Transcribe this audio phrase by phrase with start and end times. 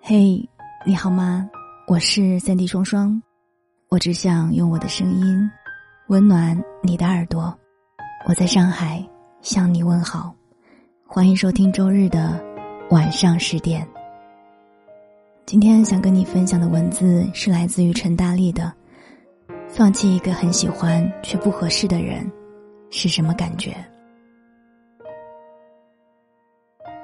[0.00, 0.48] 嘿，
[0.86, 1.48] 你好吗？
[1.88, 3.20] 我是三 D 双双，
[3.88, 5.50] 我只想用我的声音
[6.08, 7.56] 温暖你的耳朵。
[8.28, 9.04] 我在上海
[9.40, 10.34] 向你问好，
[11.06, 12.40] 欢迎收听周日的
[12.90, 13.86] 晚上十点。
[15.46, 18.72] 今天想跟你分享的文字是来自于陈大力的
[19.68, 22.30] ：“放弃一个很喜欢却不合适的人，
[22.90, 23.74] 是什么感觉？”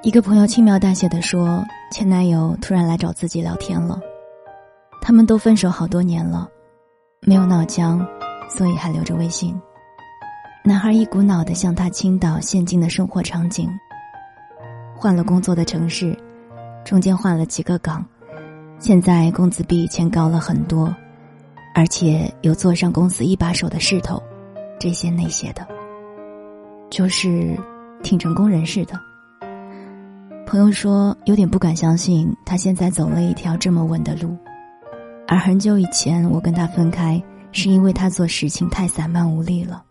[0.03, 3.99] 一个朋友轻描淡写的说，前男友突然来找自己聊天了。
[4.99, 6.49] 他们都分手好多年了，
[7.21, 8.03] 没有闹僵，
[8.49, 9.55] 所以还留着微信。
[10.63, 13.69] 男孩一股脑的向他倾倒现今的生活场景。
[14.95, 16.17] 换了工作的城市，
[16.83, 18.03] 中间换了几个岗，
[18.79, 20.91] 现在工资比以前高了很多，
[21.75, 24.21] 而且有坐上公司一把手的势头，
[24.79, 25.67] 这些那些的，
[26.89, 27.55] 就是
[28.01, 28.99] 挺成功人士的。
[30.51, 34.37] 朋友说，有点不敢相信他现在走了一条这么稳的路，
[35.25, 39.81] 而很久以前我跟他分开，是因为他做事情太散漫无力了。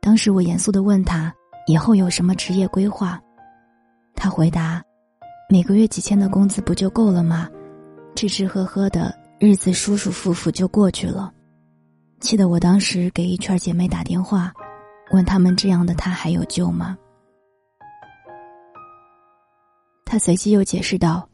[0.00, 1.30] 当时我严肃的问他
[1.66, 3.20] 以后有什么职业规划，
[4.14, 4.82] 他回答：
[5.50, 7.50] 每个月几千的工资不就够了吗？
[8.16, 11.30] 吃吃喝喝的日子舒舒服服就过去了。
[12.20, 14.50] 气得我当时给一圈姐妹打电话，
[15.12, 16.96] 问他们这样的他还有救吗？
[20.10, 21.24] 他随即又解释道：“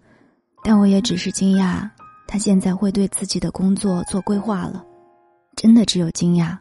[0.62, 1.88] 但我也只是惊讶，
[2.28, 4.84] 他现在会对自己的工作做规划了，
[5.56, 6.55] 真的只有惊讶。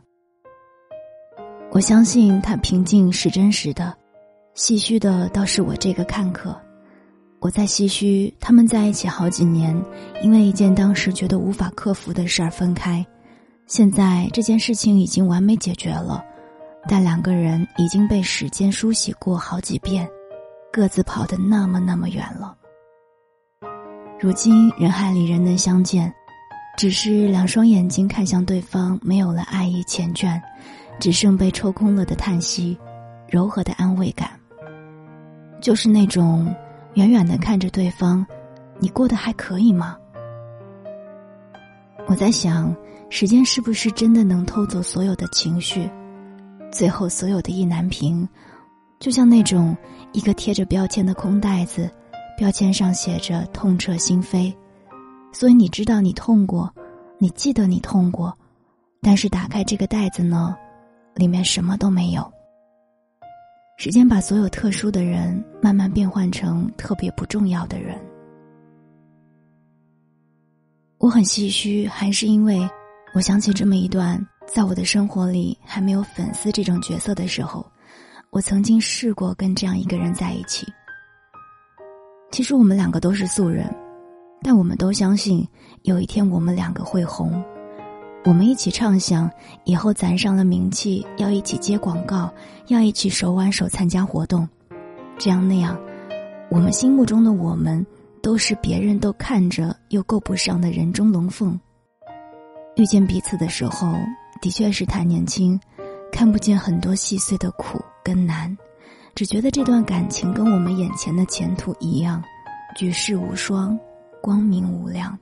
[1.72, 3.94] 我相信他平静是真实的，
[4.55, 6.57] 唏嘘的倒是我这个看客。
[7.41, 9.77] 我在唏嘘他们在一起好几年，
[10.23, 13.05] 因为一件当时觉得无法克服的事儿分开，
[13.67, 16.23] 现在这件事情已经完美解决了，
[16.88, 20.07] 但两个人已经被时间梳洗过好几遍。”
[20.76, 22.54] 各自跑得那么那么远了。
[24.20, 26.14] 如今人海里人能相见，
[26.78, 30.38] 只是两双眼睛看向对方，没有了爱意缱绻，
[31.00, 32.78] 只剩被抽空了的叹息，
[33.30, 34.30] 柔和的安慰感。
[35.62, 36.53] 就是那种
[36.96, 38.28] 远远的看着对方，
[38.78, 39.96] 你过得还可以吗？
[42.06, 42.75] 我在想，
[43.09, 45.90] 时间是不是真的能偷走所有的情绪，
[46.69, 48.28] 最后所有的意难平。
[49.00, 49.75] 就像那种
[50.13, 51.91] 一个贴着标签的空袋子，
[52.38, 54.53] 标签上写着“痛彻心扉”，
[55.33, 56.73] 所以你知道你痛过，
[57.19, 58.35] 你记得你痛过，
[59.01, 60.55] 但是打开这个袋子呢，
[61.13, 62.31] 里面什么都没有。
[63.78, 68.00] 时间把所有特殊的人慢慢变换成特别不重要的人。
[70.97, 72.67] 我很唏嘘，还是因为
[73.13, 77.69] 我想起这么一段，在我的生活里还没有粉丝这种角色的时候。
[78.35, 80.68] 我曾经试过跟这样一个人在一起。
[82.31, 83.73] 其实我们两个都是素人，
[84.44, 85.47] 但我们都相信
[85.84, 87.41] 有一天我们两个会红。
[88.25, 89.31] 我们一起畅想
[89.63, 92.29] 以后攒上了名气，要一起接广告，
[92.68, 94.46] 要一起手挽手参加活动，
[95.17, 95.79] 这样那样，
[96.50, 97.88] 我们心目中的我们
[98.22, 101.57] 都是别人都看着又够不上的人中龙凤。
[102.75, 103.96] 遇见彼此的时候，
[104.41, 105.57] 的确是太年轻。
[106.12, 108.55] 看不见很多细碎的苦跟难，
[109.16, 112.23] 只觉得这段感情跟我们眼前的前途一样，
[112.75, 113.75] 举世无双，
[114.21, 115.17] 光明无量。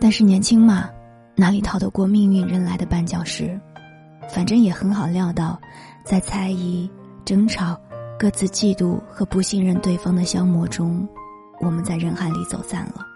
[0.00, 0.90] 但是年轻嘛，
[1.36, 3.56] 哪里逃得过命运扔来的绊脚石？
[4.28, 5.56] 反正也很好料到，
[6.02, 6.90] 在猜疑、
[7.24, 7.80] 争吵、
[8.18, 11.08] 各自嫉妒和不信任对方的消磨中，
[11.60, 13.06] 我们在人海里走散了。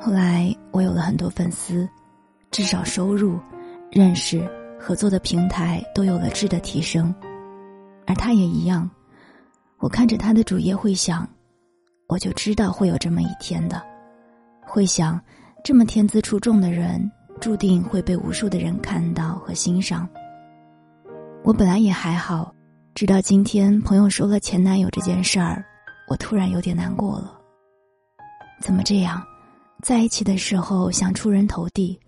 [0.00, 1.88] 后来我有了很多粉丝。
[2.50, 3.36] 至少收入、
[3.90, 4.48] 认识、
[4.86, 7.12] 合作的平台都有了质的提升，
[8.06, 8.88] 而他也一样。
[9.78, 11.26] 我看着他的主页会想，
[12.06, 13.82] 我就知道会有这么一天的。
[14.60, 15.18] 会想，
[15.64, 20.06] 这么天资出众的人，注定会被无数的人看到和欣赏。
[21.44, 22.54] 我本来也还好，
[22.94, 25.64] 直到今天朋友说了前男友这件事儿，
[26.10, 27.40] 我突然有点难过了。
[28.60, 29.24] 怎么这样？
[29.82, 31.98] 在一起的时候想出人头地。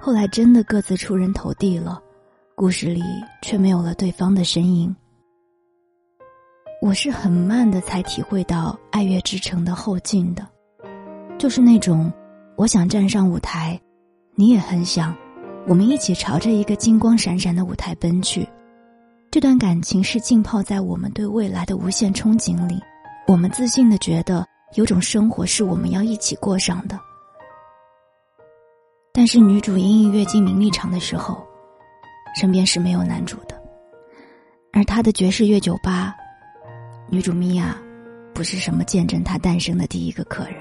[0.00, 2.00] 后来真的各自出人头地了，
[2.58, 3.02] 故事里
[3.42, 4.96] 却没有了对方的身影。
[6.80, 10.48] 我是很慢的才体会到爱乐之城的后劲的，
[11.38, 12.10] 就是那种
[12.56, 13.78] 我想站上舞台，
[14.36, 15.14] 你也很想，
[15.66, 18.48] 我们一起朝着一个金光闪闪的舞台奔去。
[19.30, 22.80] 这段感情是浸泡在我们对未来的无限憧憬里，
[23.28, 26.98] 我们自信的觉得有种生活是我们要一起过上的。
[29.12, 31.45] 但是女主隐隐跃进名利场的时候，
[32.38, 33.60] 身边是没有男主的。
[34.72, 36.14] 而他的爵士乐酒吧，
[37.08, 37.74] 女主米娅
[38.34, 40.56] 不是什么见证他诞生的第一个客人。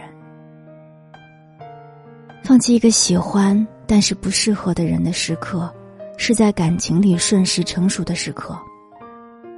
[2.43, 5.73] 放弃一个喜欢但是不适合的人的时刻，
[6.17, 8.57] 是在感情里顺势成熟的时刻。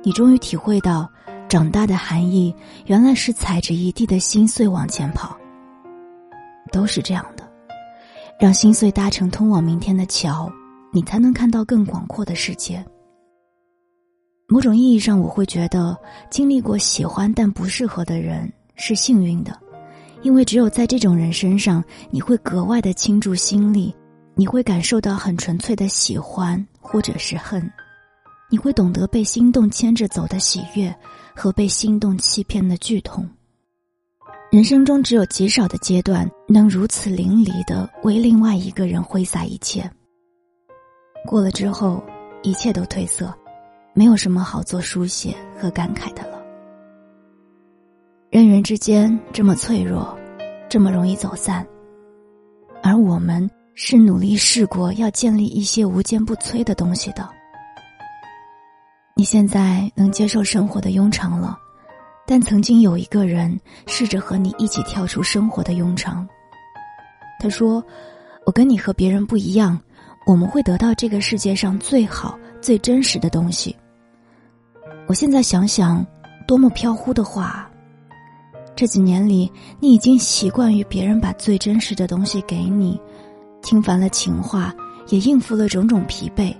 [0.03, 1.07] 你终于体会到，
[1.47, 2.55] 长大的含义
[2.85, 5.37] 原来是踩着一地的心碎往前跑。
[6.71, 7.47] 都是这样的，
[8.39, 10.51] 让心碎搭成通往明天的桥，
[10.97, 12.83] 你才能看到更广阔的世界。
[14.47, 15.95] 某种意义上，我会觉得
[16.31, 19.55] 经历过喜欢但不适合的人是幸运的，
[20.23, 23.93] 因为只有在这种人身上，你会格外的倾注心力，
[24.33, 27.61] 你会感受到很纯粹的喜欢或者是恨，
[28.49, 30.91] 你会懂得被心动牵着走的喜悦
[31.35, 33.29] 和被心动欺骗的剧痛。
[34.51, 39.87] 人生中只有极少的阶段能如此淋漓的为另外一个人挥洒一切。
[41.27, 42.01] 过了之后，
[42.41, 43.31] 一切都褪色，
[43.93, 46.41] 没有什么好做书写和感慨的了。
[48.31, 50.17] 人与人之间这么脆弱，
[50.67, 51.67] 这么容易走散，
[52.81, 57.29] 而我们是努力试过要建立一些无坚不摧的东西的。
[59.15, 61.57] 你现在能接受生活的庸常了。
[62.29, 66.27] 但曾经有一个人试着和你一起跳出生活的庸常。
[67.39, 67.81] 他说
[68.45, 69.79] ：“我跟你和别人不一样，
[70.27, 73.73] 我们会得到这个世界上最好、最真实的东西。”
[75.07, 76.05] 我现在想想，
[76.45, 77.65] 多么飘忽的话！
[78.75, 82.99] 这几年里，你已经习惯于别人把最真实的东西给你，
[83.61, 84.75] 听烦了情话，
[85.07, 86.53] 也应付了种种疲惫。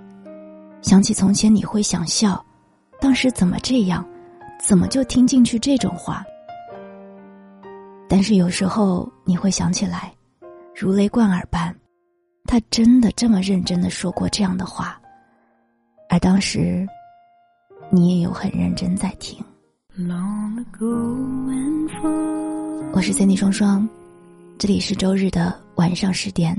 [0.80, 2.42] 想起从前，你会想笑，
[2.98, 4.02] 当时怎么这样？
[4.64, 6.24] 怎么就听进去这种话？
[8.08, 10.10] 但是有时候你会想起来，
[10.74, 11.72] 如雷贯耳般，
[12.50, 14.98] 他真的这么认真的说过这样的话，
[16.08, 16.88] 而当时，
[17.90, 19.38] 你也有很认真在听。
[22.90, 23.86] 我是 Cindy 双双，
[24.58, 26.56] 这里是周日的晚上十点。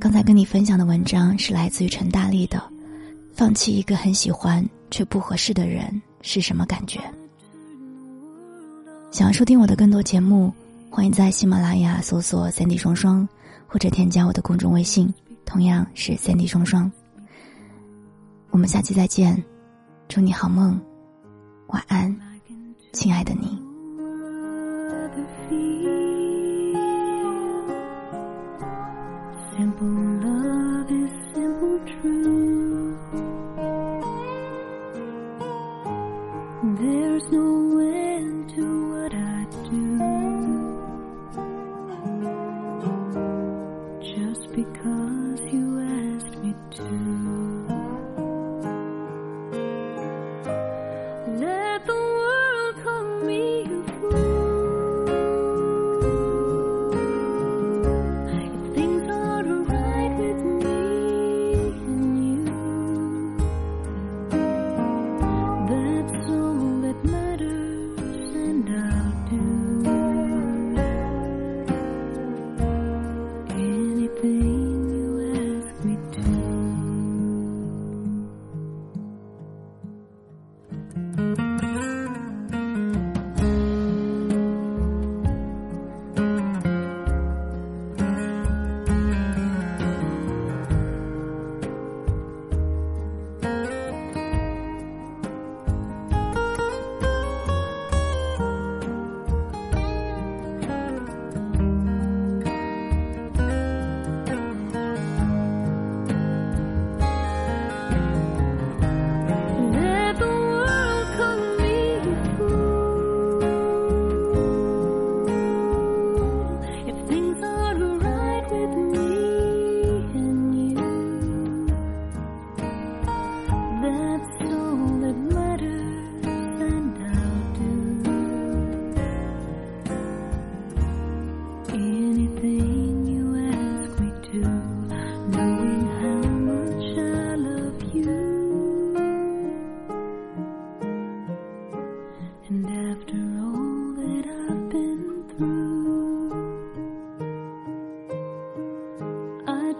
[0.00, 2.56] 刚才跟你分享的文章是来自于陈大力的，
[3.34, 5.84] 《放弃一个很喜欢却不合适的人》。
[6.22, 6.98] 是什么感觉？
[9.10, 10.50] 想要收听我的更多节目，
[10.88, 13.28] 欢迎在喜马拉雅搜索“三 D 双双”，
[13.74, 15.12] 或者添加我的公众微信，
[15.44, 16.88] 同样是“三 D 双双”。
[18.50, 19.42] 我们下期再见，
[20.06, 20.80] 祝你好梦，
[21.66, 22.16] 晚安，
[22.92, 23.58] 亲爱的你。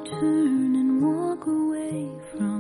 [0.05, 2.54] turn and walk away from